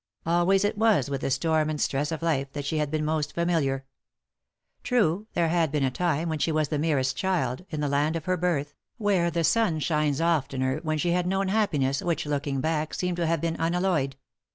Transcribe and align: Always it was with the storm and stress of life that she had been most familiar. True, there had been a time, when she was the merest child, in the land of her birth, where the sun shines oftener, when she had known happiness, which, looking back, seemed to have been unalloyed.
Always 0.25 0.65
it 0.65 0.79
was 0.79 1.11
with 1.11 1.21
the 1.21 1.29
storm 1.29 1.69
and 1.69 1.79
stress 1.79 2.11
of 2.11 2.23
life 2.23 2.51
that 2.53 2.65
she 2.65 2.79
had 2.79 2.89
been 2.89 3.05
most 3.05 3.35
familiar. 3.35 3.85
True, 4.81 5.27
there 5.33 5.49
had 5.49 5.71
been 5.71 5.83
a 5.83 5.91
time, 5.91 6.27
when 6.27 6.39
she 6.39 6.51
was 6.51 6.69
the 6.69 6.79
merest 6.79 7.15
child, 7.15 7.63
in 7.69 7.81
the 7.81 7.87
land 7.87 8.15
of 8.15 8.25
her 8.25 8.35
birth, 8.35 8.73
where 8.97 9.29
the 9.29 9.43
sun 9.43 9.77
shines 9.77 10.19
oftener, 10.19 10.79
when 10.81 10.97
she 10.97 11.11
had 11.11 11.27
known 11.27 11.49
happiness, 11.49 12.01
which, 12.01 12.25
looking 12.25 12.61
back, 12.61 12.95
seemed 12.95 13.17
to 13.17 13.27
have 13.27 13.41
been 13.41 13.57
unalloyed. 13.59 14.15